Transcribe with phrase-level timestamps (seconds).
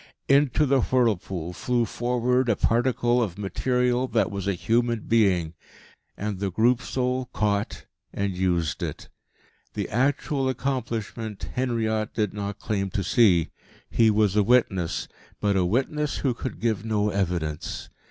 [0.27, 5.53] Into the whirlpool flew forward a particle of material that was a human being.
[6.17, 9.09] And the Group Soul caught and used it.
[9.75, 13.51] The actual accomplishment Henriot did not claim to see.
[13.91, 15.07] He was a witness,
[15.39, 17.89] but a witness who could give no evidence.